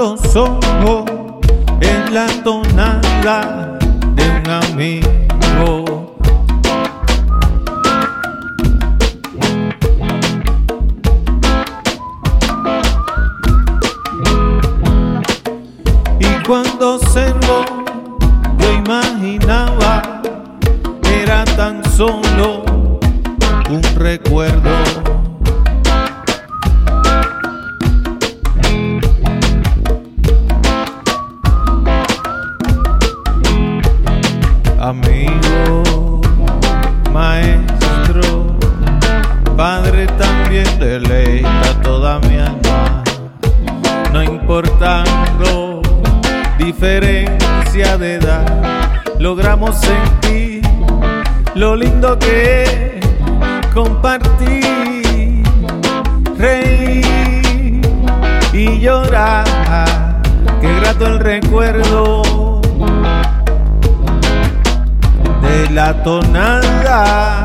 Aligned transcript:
los 0.00 0.34
ojos 0.34 1.04
en 1.82 2.14
la 2.14 2.26
tonada 2.42 3.78
de 4.14 4.24
un 4.30 4.50
amigo. 4.50 6.16
Y 16.18 16.46
cuando 16.46 16.98
cerró, 16.98 17.64
yo 18.58 18.72
imaginaba 18.72 20.02
era 21.04 21.44
tan 21.44 21.84
solo 21.92 22.64
un 23.68 23.82
recuerdo. 23.96 25.29
Mi 42.18 42.38
alma, 42.38 43.04
no 44.12 44.22
importando 44.22 45.80
diferencia 46.58 47.96
de 47.96 48.16
edad, 48.16 48.46
logramos 49.18 49.76
sentir 49.80 50.62
lo 51.54 51.76
lindo 51.76 52.18
que 52.18 52.64
es 52.64 53.70
compartir, 53.72 55.44
reír 56.36 57.80
y 58.52 58.80
llorar, 58.80 59.44
qué 60.60 60.74
grato 60.80 61.06
el 61.06 61.20
recuerdo 61.20 62.60
de 65.42 65.70
la 65.70 66.02
tonada 66.02 67.42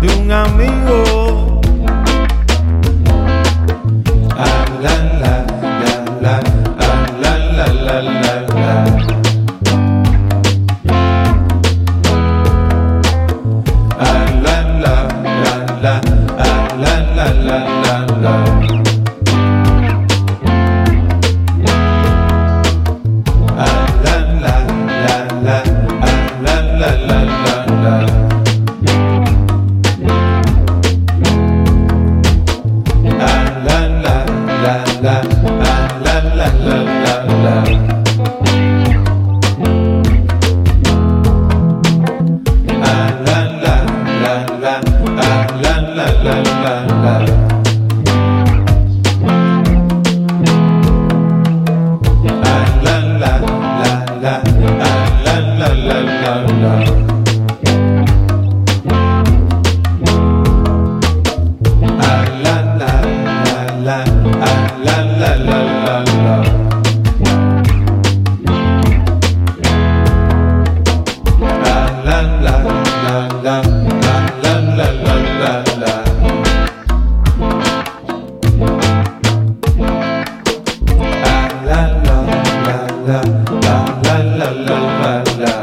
de 0.00 0.08
un 0.16 0.32
amigo. 0.32 1.21
La, 72.04 72.31
la 83.62 83.74
la 84.06 84.50
la 84.50 84.76
la 85.00 85.24
la. 85.38 85.61